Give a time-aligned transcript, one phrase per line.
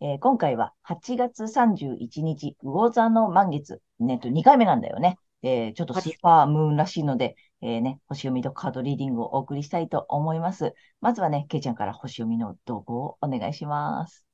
[0.00, 5.18] えー、今回は8月31日、魚座の満月、ね、と2回目なんだよね。
[5.42, 10.74] えー、ちょっとスーパームーンらしいので、えー、ね、星読みとカードリーディングをお送りしたいと思います。
[11.00, 14.26] まずはね、けいちゃんから星読みの動画をお願いします。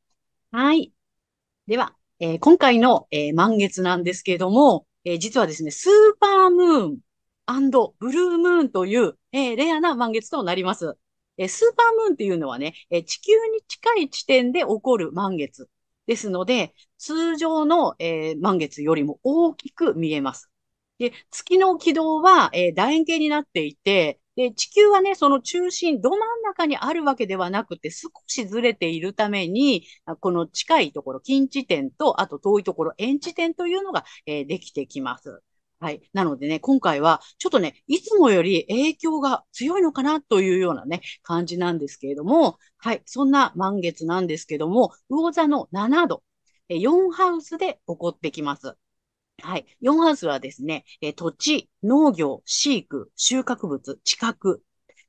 [0.50, 0.92] はい。
[1.66, 6.98] では、えー、今回の、えー、満月なんですけれども、えー、実はですね、スーパームーン
[7.98, 10.96] ブルームーンという、えー、レアな満月となります。
[11.38, 15.68] えスーパームーンっていうのはね、え地球に近い地点で起こる満月
[16.06, 20.50] ですので、通常の、え満月よりも大きく見えます。
[20.98, 29.86] で、月の軌道は、え楕円形になっていて、で、地球はね、その中心、ど真ん中にあるわけではなくて、少しずれているために、
[30.20, 35.42] この近いところ、近地点と、あと遠いところ、遠地点というのが、えー、できてきます。
[35.82, 36.00] はい。
[36.12, 43.02] なのでね、今回は、ちょっとね、いつもより影響が強いのかなというようなね、感じなんですけれども、はい。
[43.04, 46.22] そんな満月なんですけども、魚座の7度、
[46.68, 48.76] 4ハウスで起こってきます。
[49.42, 49.66] はい。
[49.80, 50.84] 4ハウスはですね、
[51.16, 54.36] 土地、農業、飼育、収穫物、地殻、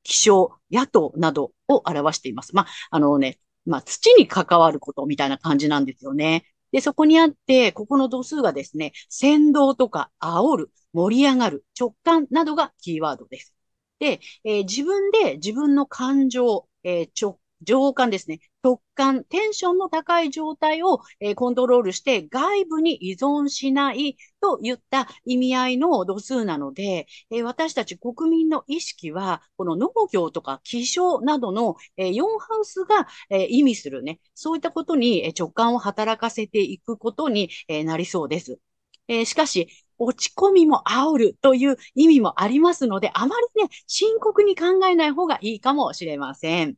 [0.03, 2.55] 気象、野党などを表しています。
[2.55, 6.45] まあ、あのね、まあ、土に関わることみたいな感じなんですよね。
[6.73, 13.55] で、そこにあって、ここの度数がですね、先導とか煽る、盛り上がる、直感などがキーワードです。
[13.99, 18.39] で、えー、自分で自分の感情、えー、直情感ですね。
[18.63, 38.59] 直感、テンションの高い状態を、えー、コントロールして外部に依存しないといった意味合いの度数なので、えー、私たち国民の意識は、この農業とか気象などの、えー、4ハウスが、え意味するね、そういったことに直感を働かせていくことに、えなりそうです。
[39.07, 46.75] えしかし、落ち込みも煽るという意味もありますので、あまりね、深刻に考えない方がいいかもしれません。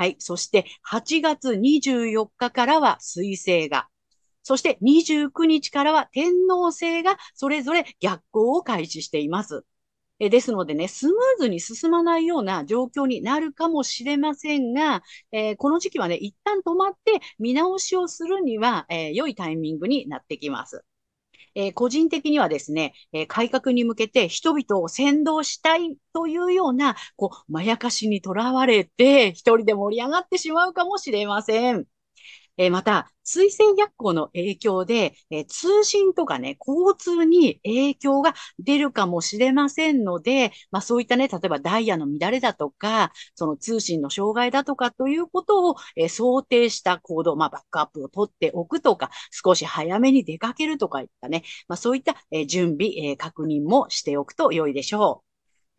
[0.00, 0.16] はい。
[0.18, 3.86] そして8月24日からは水星が、
[4.42, 9.66] そして29日からは天皇星がそれぞれ逆行を開始しています。
[10.18, 15.02] えですのでね、スムーズに進まないような状況になるかもしれませんが、
[15.32, 20.82] えー、この時期はね、一旦止まって見直しをするには、えー、良いタイミングになってきます。
[21.54, 31.86] えー、個人的にはですね、えー、改革に向けて人々を先導したいというような、こう、まやかしにとらわれて、一人で盛り上がってしまうかもしれません。
[32.56, 55.29] えー、また、水星逆行の影響で、えー、通信とかね、交通に影響が出るかもしれませんので、まあそういったね、例えばダイヤの乱れだとか、その通信の障害だとかということを、えー、想定した行動、まあバックアップを取っておくとか、少し早めに出かけるとかいったね、まあそういった、え準備、え確認もしておくと良いでしょう。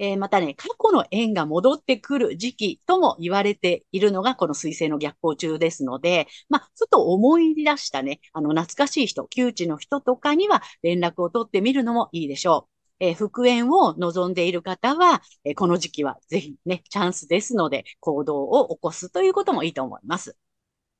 [0.01, 12.67] えー、またね、過去の縁が戻ってくる時期とも言われているのがこの水星の逆行中ですので、まあ、ちょっと思い出したね、あの、懐かしい人、窮地の人とかには連絡を取ってみるのもいいでしょ
[12.99, 13.05] う。
[13.05, 20.35] えー、復縁を望んでいる方は、えー、この時期はぜひね、チャンスですので、行動を起こすということもいいと思います。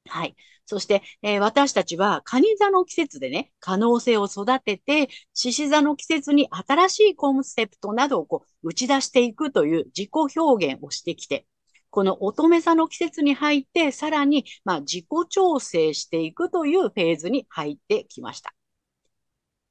[0.07, 0.35] はい。
[0.65, 11.45] そして、えー、私たちは、カニ座の季節でね、可能性を育てて、獅子座の季節に新しいコンセプトなどをこう打ち出していくという自己表現をしてきて、
[11.89, 18.53] この乙女座の季節に入って、さらに、まあ、自己調整していくというフェーズに入ってきました。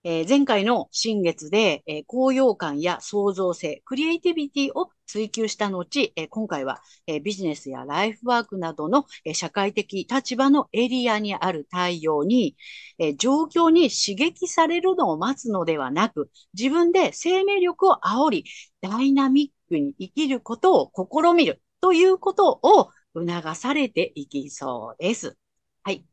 [0.02, 12.56] えー、前回の新月で、えー、高揚感や創造性、クリエイティビティを追求した後、えー、今回は、えー、ビジネスやライフワークなどの、えー、社会的立場のエリアにある太陽に、
[12.98, 18.44] えー、状況に刺激されるのを待つのではなく、自分で生命力を煽り、
[18.80, 25.36] ダイナミックに生きることを試みるということを促されていきそうです。
[25.82, 26.06] はい。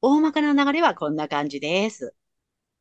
[0.00, 2.14] 大まかな流れはこんな感じです。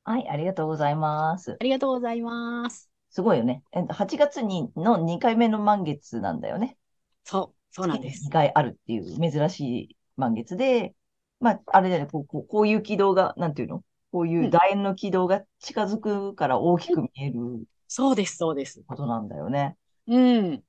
[0.03, 1.57] はい、ありがとうございます。
[1.59, 2.89] ありがとうございます。
[3.11, 3.63] すごいよね。
[3.71, 6.77] え8月にの2回目の満月なんだよね。
[7.23, 8.25] そう、そうなんです。
[8.25, 9.59] 2回あるっていう珍し
[9.91, 10.95] い満月で、
[11.39, 13.83] まあ、あれだよね、こうこうこういう軌道が、なんていうの？
[14.11, 18.81] こういう楕円の軌道が近づくから大きく見えるそうです、そうです。
[18.87, 19.77] ことなんだよね。
[20.07, 20.63] うん。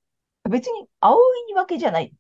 [0.50, 1.19] 別に青
[1.50, 2.17] いわけじゃないの。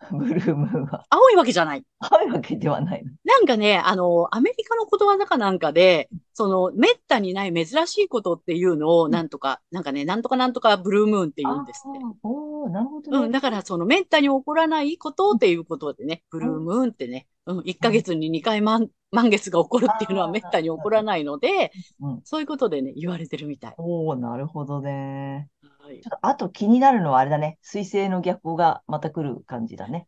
[0.12, 1.04] ブルームーンは。
[1.10, 1.84] 青いわけじゃない。
[1.98, 3.10] 青いわけではないの。
[3.24, 11.98] なんかね、あの、アメリカのことわざかなんかで、その、めったにない珍しいことっていうのを、なんとか、なんかね、なんとかなんとかブルームーンって言うんですって。
[12.22, 13.18] おーなるほどね。
[13.26, 23.74] うん、だからそのめったに起こらないことっていうことでね、ブルームーンってね、うん、1ヶ月に2回満、満月が起こるっていうのはめったに起こらないので、うん、そういうことでね、言われてるみたい。
[23.78, 25.48] おーなるほどね。
[25.88, 27.58] はいちょっと、あと気になるのはあれだね。
[27.62, 30.06] 水星の逆行がまた来る感じだね。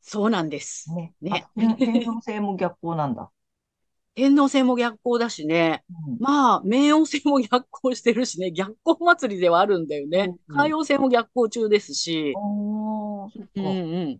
[0.00, 0.92] そうなんです。
[0.92, 1.14] ね。
[1.20, 3.30] ねあ天天王星も逆行なんだ。
[4.16, 10.34] 天王星も逆行だしね、うんまあ、冥王星も逆行してるしね、逆行祭りではあるんだよね。
[10.48, 13.70] うん海王星も逆行中ですし、そっうんか。
[13.70, 13.74] う
[14.10, 14.18] ん。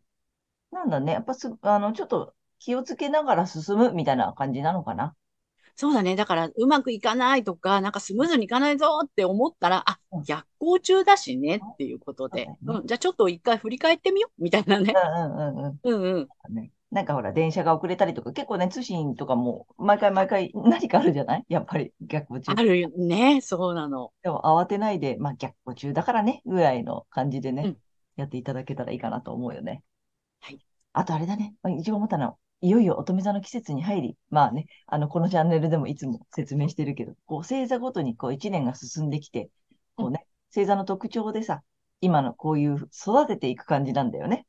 [0.70, 1.12] なんだね。
[1.12, 5.14] やっぱす、あの、ちょっと気をつけながら進むみたいな感じなのかな。
[5.74, 6.16] そうだね。
[6.16, 14.92] だから、うまくいかないとか、なんかスムーズにいかないぞって思ったら、あうん、逆行中だしねっていうことで、そうん、じゃあちょっと一回振り返ってみようみたいなね。
[14.94, 16.28] うんうんうんうん。
[16.56, 16.70] うん。
[16.90, 21.44] なんかほら、電車が遅れたりとか、結構ね、通信とかも、毎回毎回何かあるじゃない？
[21.48, 22.62] やっぱり逆行中あ。
[22.62, 23.40] るよね。
[23.40, 24.12] そうなの。
[24.22, 27.78] でも慌てないで、まあ逆行中だからね、ぐらいの感じでね、うん
[28.14, 29.82] やっていただけたらいいかなと思うよね。
[30.42, 30.58] はい。
[30.92, 39.50] あとあれだね、まあ一応思ったのは、いよいよ乙女座の季節に入り、まあね、あの、このチャンネルでもいつも説明してるけど、こう、星座ごとにこう、一年が進んできて、
[39.97, 41.62] こうね、星座の特徴でさ、
[42.00, 44.47] 今のこういう育てていく感じなんだよね。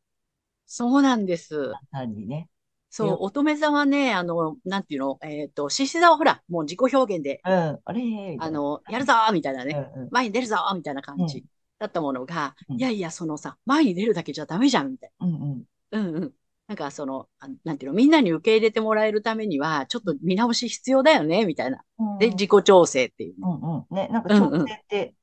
[0.65, 1.73] そうなんです。
[1.91, 2.47] 単にね。
[2.89, 8.37] そう、乙女座はね、あの、なんていうの、えっと、獅子座はほら、もう自己表現で、うん、あれ？
[8.39, 11.43] あの、やるぞーみたいなうんね、うん、前に出るぞーみたいな感うじ
[11.79, 15.63] だったものが、うんいやいや、そのさ、前に出るだけじゃダメじゃん、みたいうん、うん。
[15.91, 15.99] な。
[15.99, 16.33] うんうん。
[16.67, 21.83] なんかその、あなんていうの、みんなに受け入れてもらえるためには、ちょっと見直し必要だよね、みたいな。
[21.99, 23.37] うんで、自己調整っていうね。
[23.41, 23.95] うんうん。
[23.95, 25.13] ね、なんか調整って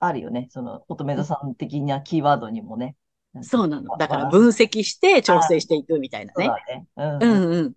[0.00, 0.48] あるよね。
[0.50, 2.96] その乙女座さん的なキーワードにもね。
[3.42, 3.96] そうなの。
[3.96, 6.46] だからわ分析して調整していくみたいなね。
[6.46, 6.86] そうだね。
[6.96, 7.72] うんううんんうん。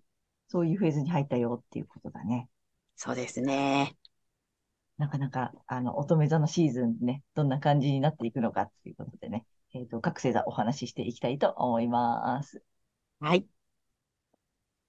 [0.48, 2.48] そういうフェーズに入ったよっていうことだね。
[2.96, 3.96] そうですね。
[4.98, 12.62] なかなか、あの、乙女座のシーズンね、どんな感じになっていくのかっていうことでね、えっと、各星座お話ししていきたいと思います。
[13.22, 13.48] はい。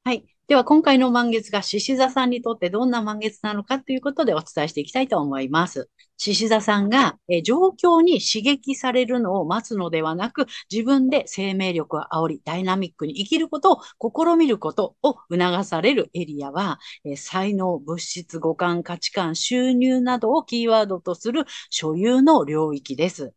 [0.06, 0.26] はい。
[0.48, 5.90] では、今回の満月が獅子座さんにとってどんな満月なのかということでお伝えしていきたいと思います。
[6.18, 23.34] 獅子座さんが、え状況に刺激されるのを待つのではなく、自分で生命力を煽り、ダイナミックに生きることを試みることを促されるエリアは、え才能、物質、五感、価値観、収入などをキーワードとする所有の領域です。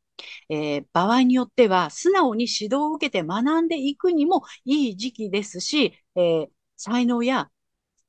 [0.49, 6.49] えー場合によっては、素直に指導を受けて学んでいくにもいい時期ですし、えー
[6.79, 7.51] 才能や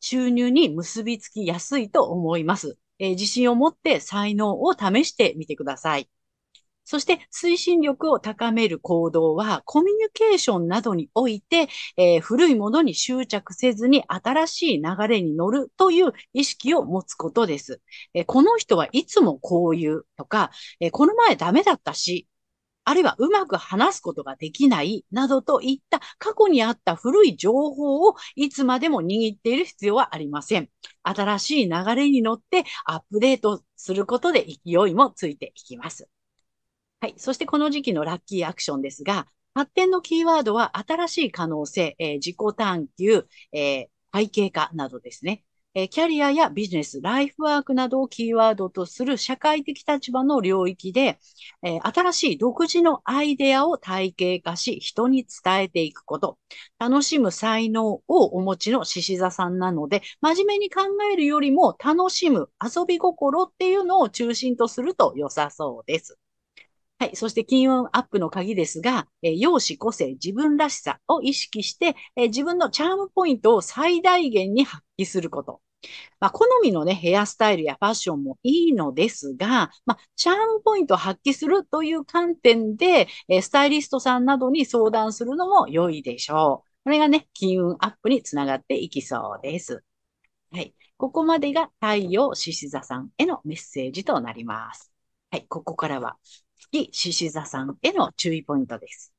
[0.02, 2.78] 収入に結びつきやすいと思います。
[3.00, 6.10] えー自信を持って才能を試してみてください。
[6.90, 11.68] そして推進力を高める行動はコミュニケーションなどにおいて、
[11.98, 17.82] えー古いものに執着せずに新しい流れに乗るという意識を持つことです。
[18.14, 20.50] えーこの人はいつもこういうとか、
[20.80, 22.26] えーこの前ダメだったし、
[22.86, 30.70] あるいはうまく話すことができないなどといった過去にあった古い情報をいつまでも握っている必要はありません。
[31.04, 36.08] 新しい流れに乗ってアップデートすることで勢いもついていきます。
[37.00, 37.14] はい。
[37.18, 45.44] そしてこの時期のラッキーアクションですが、発展のキーワードは新しい可能性、えー自己探求、えー背景化などですね。
[45.76, 51.20] えーキャリアやビジネス、ライフワークなどをキーワードとする社会的立場の領域で、
[51.64, 56.40] えー新しい独自のアイデアを体系化し、人に伝えていくこと。
[56.80, 60.82] 楽しむ才能をお持ちの獅子座さんなので、真面目に考
[61.14, 66.18] えるよりも楽しむ遊び心っていうのを中心とすると良さそうです。
[67.00, 67.16] はい。
[67.16, 75.62] そして金運アップの鍵ですが、えー容姿、個性、自分らしさを意識して、えー自分のチャームポイントを最大限に発揮すること。
[76.20, 86.70] まあ、好みのね、ヘアスタイルやファッションもいいのですが、まあ、チャームポイントを発揮するという観点で、えースタイリストさんなどに相談するのも良いでしょう。
[86.86, 89.84] これがね、金運アップにつながっていきそうです。
[90.52, 90.76] はい。
[90.98, 94.92] ここまでが太陽獅子座さんへのメッセージとなります。
[95.32, 95.46] はい。
[95.48, 96.18] ここからは
[96.72, 99.14] 月獅子座さんへの注意ポイントです。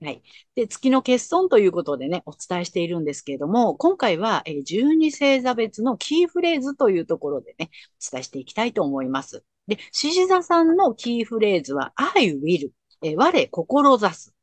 [0.00, 0.22] はい。
[0.54, 9.44] で、月の欠損ということでね、お伝えしているんですけれども、今回は、えー12星座別のキーフレーズというところでね、お伝えしていきたいと思います。
[9.66, 12.70] で、獅子座さんのキーフレーズは、I will、
[13.02, 14.34] えー我志す。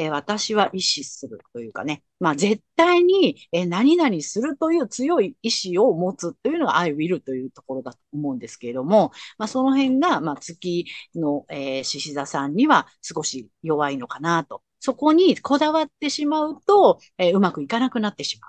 [0.00, 2.02] えー私は意志するというかね。
[2.20, 14.62] まあ、絶対に、えー何々するという強い意志を持つというのが I will というところだと思うんですけれども、まあ、その辺が、まあ、月の、えー、獅子座さんには少し弱いのかなと。
[14.80, 18.48] そこにこだわってしまうと、えーうまくいかなくなってしま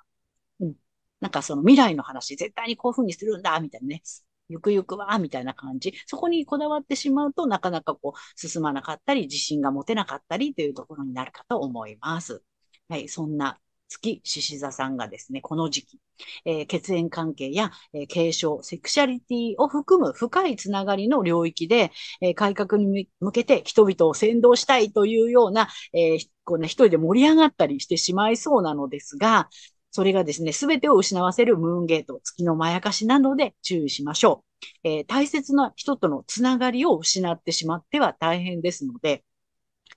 [0.61, 0.65] う。
[0.67, 0.75] うん。
[1.21, 4.03] なんかその未来の話、絶対にこういうふうにするんだ、みたいなね。
[4.49, 5.93] ゆくゆくは、みたいな感じ。
[6.07, 12.43] そこにこだわってしまうとなかなかこう進まなかったり、自信が持てなかったりというところになるかと思います。
[12.89, 15.99] はい、そんな月獅子座さんがですね、この時期、
[16.45, 21.91] えー血縁関係や、えー継承、セクシャリティを含む深いつながりの領域で、
[22.21, 29.49] えー改革に向けて人々を先導したいというような、えこうね、一人で盛り上がったりしてしまいそうなのですが、
[29.91, 34.43] それがですね、すべてを失わせるムーンゲート、月のまやかしなので注意しましょ
[34.83, 34.89] う。
[34.89, 39.23] えー大切な人とのつながりを失ってしまっては大変ですので、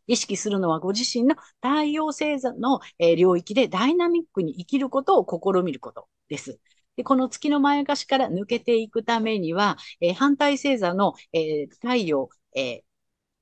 [0.06, 6.60] 意識するのはご自身の太陽星座の、えー領域でダイナミックに生きることを試みることです。
[6.96, 12.82] でこの月のまやかしから抜けていくためには、えー反対星座の、えー太陽、えー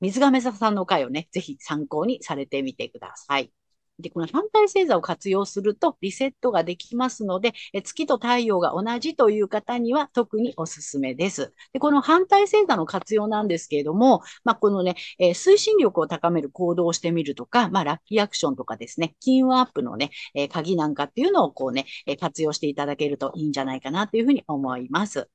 [0.01, 3.53] 水亀座さんの回をね、ぜひ参考にされてみてください。
[4.01, 11.53] で、この反対星座を活用するとリセットができますので、え月と太陽が同じという方には特におすすめです。
[11.73, 25.29] で、この反対星座の活用なんですけれども、まあ、このね、えー推進力を高める行動をしてみるとか、まあ、ラッキーアクションとかですね、金運アップのね、えー鍵なんかっていうのをこうね、えー活用していただけるといいんじゃないかなというふうに思います。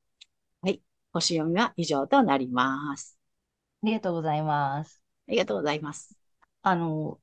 [0.62, 0.82] はい。
[1.14, 3.18] 星読みは以上となります。
[3.84, 5.02] ありがとうございます。
[5.28, 6.18] ありがとうございます。
[6.62, 7.20] あの、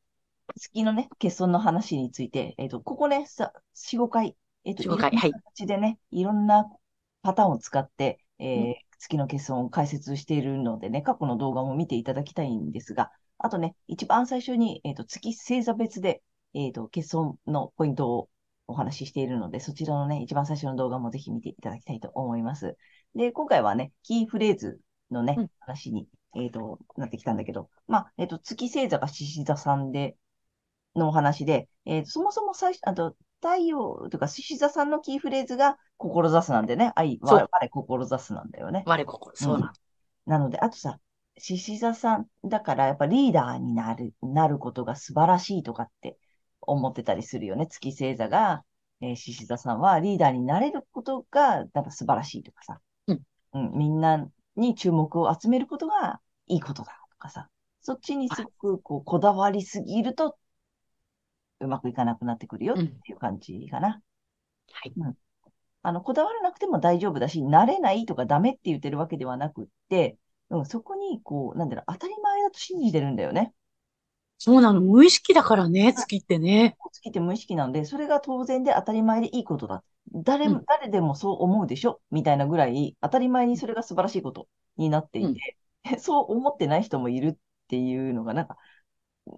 [0.57, 5.33] 月のね、欠損の話について、えっと、ここね、さ、4、5回、えっと、4 5回はい。
[5.33, 6.67] 形でね、いろんな
[7.23, 8.75] パターンを使って、えーうん。
[8.99, 16.23] 月の欠損を解説しているのでね、過去の動画も見ていただきたいんですが、あとね、一番最初に、えっと、月星座別で、
[16.55, 18.29] えっと、欠損のポイントを
[18.69, 22.77] お話ししているので、そちらのね、一番最初の動画もぜひ見ていただきたいと思います。
[23.17, 24.81] で、今回はね、キーフレーズ
[25.11, 25.51] のね、うん。
[25.59, 30.17] 話に、えっと、なってきたんだけど、まあ、えっと、月星座が獅子座さんで、
[30.97, 38.83] のお話で、えーそもそも最初、あと、太陽とか獅子座さんのキーフレーズが、志すなんでね、愛、我、我、志すなんだよね。
[38.85, 39.73] 我ここ、そうなん。
[40.27, 40.99] なので、あとさ、
[41.39, 46.19] 獅子座さんだから、やっぱリーダーになる、なることが素晴らしいとかって
[46.61, 47.67] 思ってたりするよね。
[47.67, 48.65] 月星座が、
[49.01, 53.23] えー獅子座さんはリーダーになれることが、なんか素晴らしいとかさ、うん。
[53.53, 57.49] うん、みんなに注目を集めることがいいことだとかさ、
[57.81, 60.37] そっちにすごくこうこだわりすぎると、
[61.63, 64.01] うまくいかなくなってくるよっていう感じかな。
[64.73, 64.93] はい。
[65.83, 70.17] あの、こだわらなくても大丈夫だし、慣れないとかダメって言ってるわけではなくって、
[70.51, 73.53] うん、そこに、こう、なんだろう、当たり前だと信じてるんだよね。
[74.39, 74.81] そうなの。
[74.81, 76.77] 無意識だからね、月ってね。
[76.93, 79.85] 月って無意識なので、それが当然で当たり前でいいことだ。
[80.13, 82.01] 誰も、うん誰でもそう思うでしょ？
[82.11, 85.57] みたいなぐらい、当たり前にそれが素晴らしいことになっていて、
[85.99, 87.35] そう思ってない人もいるっ
[87.69, 88.57] ていうのが、なんか、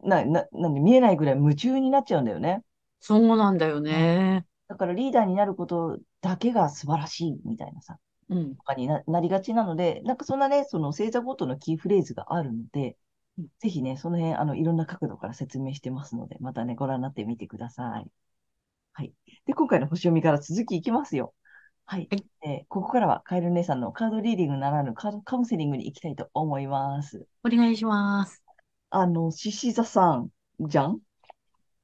[0.02, 2.62] な、な、なんで見えないぐらい夢中になっちゃうんだよね。
[3.00, 4.46] そうなんだよね。
[4.68, 7.98] だからリーダーになることだけが素晴らしいみたいなさ。
[8.28, 8.56] うん。
[8.56, 12.96] とかにな、なりがちなので、なんかそんなね、その星座ごとのキーフレーズがあるので
[13.38, 18.10] うん、ぜひね、その辺、あの、いろんな角度から説明してますので、またね、ご覧になってみてください。
[18.92, 19.12] はい。
[19.46, 21.34] で、今回の星読みから続きいきますよ。
[21.86, 22.10] はい。
[22.10, 27.26] はいえーここからはカエル姉さんのカードリーディングならぬカードカウンセリングに行きたいと思います。
[27.44, 28.43] お願いします。
[28.96, 31.00] あの、獅子座さんじゃん？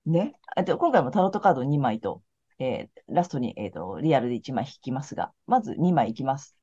[0.06, 0.34] ね？
[0.54, 2.22] あと、今回もタロットカード2枚と、
[2.60, 6.56] えーラストに、えっと、リアルで1枚引きますが、まず2枚いきます。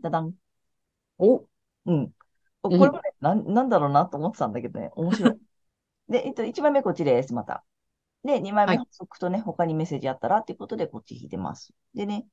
[0.00, 0.34] ダダン。
[1.18, 1.46] お、
[1.86, 2.12] うん。
[2.62, 5.40] こうんれもね、なん、なんだろうなと思ってたんだけどね、面白い。
[6.08, 7.64] で、えっと、1枚目こっちです、また。
[8.24, 11.72] で、2枚目はい補足とね、他にメッセージあったらっていうことでこっち引いてます。
[11.94, 12.26] でね、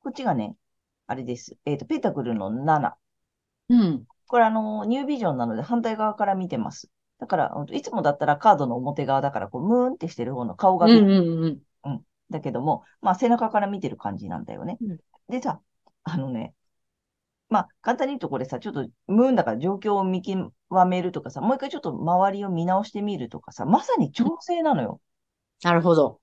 [0.00, 0.56] こっちがね、
[1.06, 1.58] あれです。
[1.66, 2.96] えっと、ペタクルの7。
[3.68, 4.06] うん。
[4.26, 6.90] これあの、ニュービジョンなので反対側から見てます。
[7.18, 12.04] だから、いつもだったらカードの表側だから、こう、ムーンってしてる方の顔が見えうんるうんうん。
[12.30, 14.78] だけども、まあ背中から見てる感じなんだよね。
[14.80, 15.60] うんでさ、
[16.04, 16.54] あのね、
[17.48, 20.52] まあ簡単に言うとこれさ、ちょっとムーンだから状況を見極
[20.86, 25.00] めるとかさ、もう一回ちょっと周りを見直してみるとかさ、まさに調整なのよ。
[25.62, 26.20] なるほど。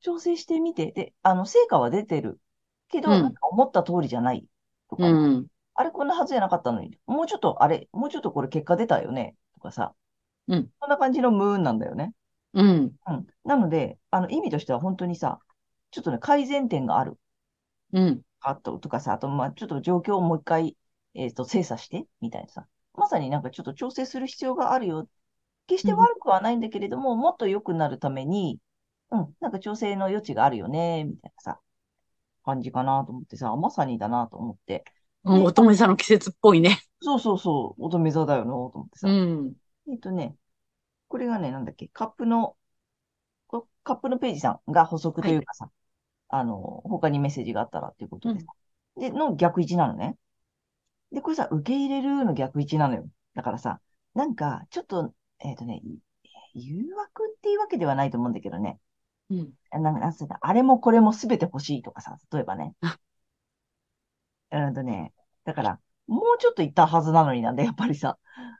[0.00, 2.40] 調整してみて、で、あの、成果は出てる。
[2.88, 3.08] けど、
[3.40, 4.46] 思った通りじゃない。
[4.90, 5.46] とか、うん。
[5.82, 9.36] あれこんなはずじゃなかったのに、もうちょっと、あれ、もうちょっとこれ結果出たよね。
[9.54, 9.94] とかさ。
[10.48, 12.12] うんそんな感じのムーンなんだよね。
[12.54, 12.96] うん。
[13.06, 13.26] うん。
[13.44, 15.38] なので、あの、意味としては本当にさ、
[15.90, 17.18] ちょっとね、改善点がある。
[17.92, 18.22] うん。
[18.40, 20.76] あと、とかさ、あと、まあ、ちょっと状況をもう一回
[21.14, 22.66] えっと、精査して、みたいなさ。
[22.94, 25.08] まさになんかちょっと調整する必要があるよ。
[25.66, 28.58] 決してうん悪くはないんだけれども、もっと良くなるために、
[29.10, 31.60] うん、なんか調整の余地があるよね、みたいなさ、
[32.44, 34.84] 感じかなと思ってさ、まさにだなと思って。
[35.24, 36.82] うん乙女座の季節っぽいね。
[37.00, 39.08] そうそうそう、乙女座だよなと思ってさ。
[39.08, 39.52] うん。
[39.88, 40.36] えっとね、
[41.08, 42.56] これがね、なんだっけ、カップの、
[43.46, 45.70] こカップのページさんが補足というかさ、
[46.28, 48.46] あの、他にメッセージがあったらっていうことでさ。
[48.96, 50.16] で、の逆位置なのね。
[51.12, 53.06] で、これさ、受け入れるの逆位置なのよ。
[53.34, 53.80] だからさ、
[54.14, 55.98] なんか、ちょっと、えっとね、い
[56.54, 58.78] 誘惑っていうわけではないと思うんだけどね。
[59.30, 59.52] うん。
[59.70, 62.74] なんか、あれもこれもすべて欲しいとかさ、例えばね。
[64.52, 65.12] あうんとね、
[65.44, 68.18] だから、もうちょっと行ったはずなのになんだ、やっぱりさ。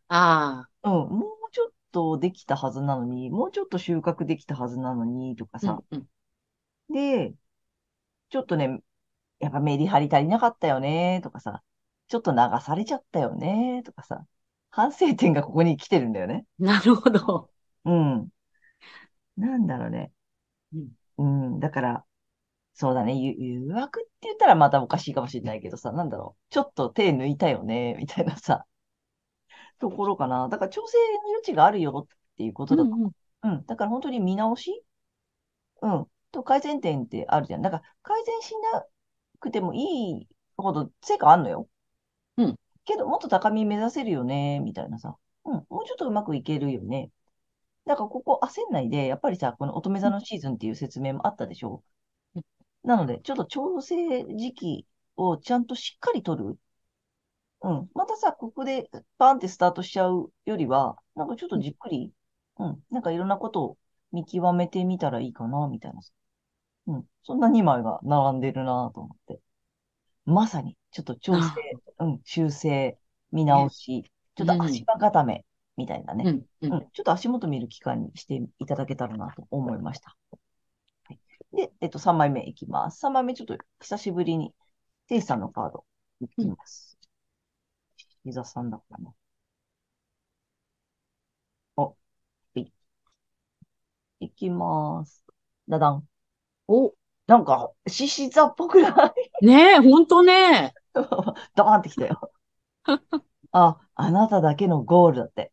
[0.09, 0.91] ああ。
[0.91, 5.83] うん、もうちょっとできたはずなのに、もうちょっと収穫できたはずなのに、とかさ。
[5.91, 6.95] うんうん。
[6.95, 7.35] で、
[8.31, 8.81] ちょっとね、
[9.39, 11.63] やっぱメリハリ足りなかったよね、とかさ。
[12.09, 14.27] ちょっと流されちゃったよね、とかさ。
[14.71, 16.47] 反省点がここに来てるんだよね。
[16.59, 17.51] なるほど。
[17.85, 18.29] うん。
[19.37, 20.13] なんだろうね。
[20.73, 21.25] うんう
[21.57, 22.05] ん、だから、
[22.75, 26.53] そうだね、ゆ誘惑って言ったらまたおかしいかもしれないけどさ、なんだろう。
[26.53, 28.65] ちょっと手抜いたよね、みたいなさ、
[29.79, 30.49] ところかな。
[30.49, 33.13] だから調整の余地があるよっていうことだとうんうん
[33.43, 33.67] うん。
[33.67, 34.85] だから本当に見直し？
[35.83, 36.07] うん。
[36.31, 37.63] と改善点ってあるじゃん。
[37.63, 38.85] だから改善しな
[39.39, 41.69] くてもいいほど成果あんのよ。
[42.39, 42.57] うん。
[42.85, 45.17] けどもっと高み目指せるよね、みたいなさ。
[45.45, 45.67] うん。
[45.69, 47.11] もうちょっとうまくいけるよね。
[47.85, 51.81] だからここ焦んないで、やっぱりさ、この乙女座のシーズンっていう説明もあったでしょうん
[52.85, 54.87] なので、ちょっと調整時期
[55.17, 56.59] をちゃんとしっかり取る。
[57.63, 57.91] うん。
[57.95, 62.13] またさ、ここでパンってスタートしちゃうよりは、なんかちょっとじっくり、
[62.59, 62.83] うん。
[62.91, 63.79] なんかいろんなことを
[64.11, 66.13] 見極めてみたらいいかな、みたいなさ。
[66.89, 67.05] うん。
[67.23, 69.41] そんな2枚が並んでるなと思って。
[70.25, 71.51] まさに、ちょっと調整、
[72.01, 72.99] うん、修正、
[73.31, 75.45] 見直し、ちょっと足場固め、
[75.77, 76.25] みたいなね。
[76.27, 80.17] うんうんうん、ちょっと足元見る機会にしていただけたらなと思いました。
[81.53, 83.01] はい、で、えっと、3枚目いきます。
[83.01, 84.55] 3枚目ちょっと久しぶりに、
[85.09, 85.87] テイさんのカード
[86.21, 86.99] いきます。
[88.25, 89.15] 伊沢さんだからな。
[91.77, 91.95] お、は
[92.57, 92.73] い。
[94.21, 95.25] いきます。
[95.69, 96.07] だだん。
[96.69, 96.95] お、
[97.29, 99.47] なんか、獅子座っぽくない？
[99.47, 100.75] ねえ、ほんとね。
[100.95, 102.33] ドーンってきたよ。
[103.53, 105.53] あ、あなただけのゴールだって。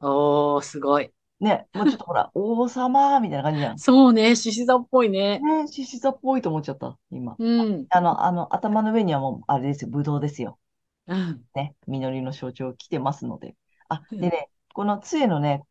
[0.00, 1.12] おー、すごい。
[1.40, 3.78] ね、もうちょっとほら、 王様みたいな感じじゃん。
[3.78, 5.38] そうね、獅子座っぽいね。
[5.40, 7.36] ね、獅子座っぽいと思っちゃった、今。
[7.38, 7.86] うん。
[7.90, 10.58] あの、あの、頭の上にはもう、あれですよ、ぶどうですよ。
[11.06, 11.44] うん。
[11.54, 13.56] ね、実りの象徴来てますので。
[13.88, 15.64] あ、うんでね、この杖のね、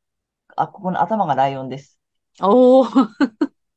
[0.55, 1.99] あ、ここの頭がライオンです。
[2.41, 3.07] おー、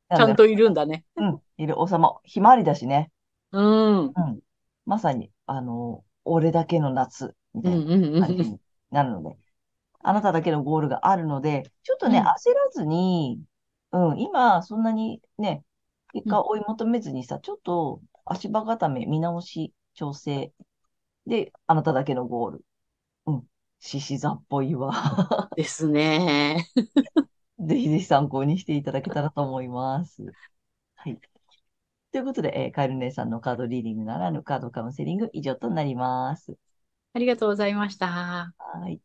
[0.09, 1.05] なのでちゃんといるんだね。
[1.17, 2.21] うん、いる王様。
[2.25, 3.11] ひまわりだしね。
[3.53, 3.99] うん。
[4.07, 4.41] うんうん。
[4.87, 8.53] まさに、あの、俺だけの夏、みたいうんな感じうん。
[8.53, 9.37] になるので、
[10.03, 13.43] あなただけのゴールがあるので、ちょっとね、うん焦らずに、
[13.93, 15.65] うん、今、そんなにね、
[16.13, 20.53] 結果追い求めずにさ、ちょっと足場固め、見直し、調整。
[21.27, 22.65] で、あなただけのゴール。
[23.27, 23.47] うん。
[23.81, 25.51] 獅子座っぽいわ。
[25.57, 26.67] ですね。
[27.59, 30.25] ぜひぜひ参考にしていただけたらと思います。
[30.97, 31.19] はい。
[32.13, 36.57] ということで、えーカエル姉さんのカードリーディングならぬカードカウンセリング以上となります。
[37.13, 38.55] ありがとうございました。
[38.59, 39.01] はい。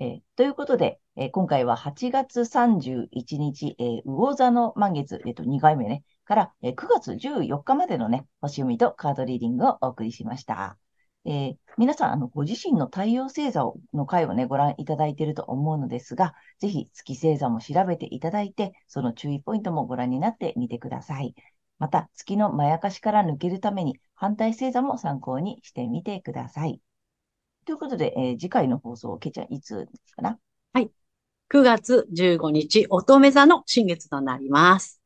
[0.00, 10.78] えーということで、えー今回は8月31日、えー魚座の満月、えっと、2回目ね、から、えー9月14日までのね、星読みとカードリーディングをお送りしました。
[11.24, 21.34] えー皆さん、あの、ご自身の太陽星座の回をね、ご覧いただいていると思うのですが、ぜひ月星座も調べていただいて、その注意ポイントもご覧になってみてください。
[21.78, 26.80] また、月のまやかしから抜けるために、反対星座も参考にしてみてください。
[27.68, 30.38] ということで、えー次回の放送、けいちゃん、いつかな
[31.50, 35.00] 9月15日、乙女座の新月となります。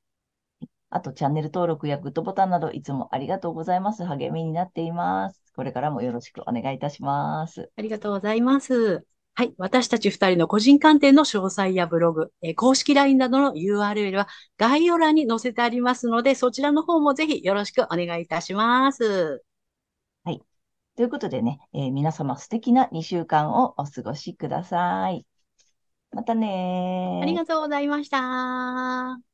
[0.90, 4.04] あと、チャンネル登録やグッドボタンなど、いつもありがとうございます。
[4.04, 5.42] 励みになっています。
[5.56, 7.70] これからもよろしくお願いいたします。
[7.76, 9.04] ありがとうございます。
[9.34, 9.54] はい。
[9.56, 19.42] 私たち二人の個人鑑定の詳細やブログ、えー公式 LINE などの URL は概要欄に載せてありますので、そちらの方もぜひよろしくお願いいたします。
[20.96, 25.26] ということでね、えー皆様素敵な2週間をお過ごしください。
[26.12, 27.20] またね。
[27.22, 29.31] ありがとうございました。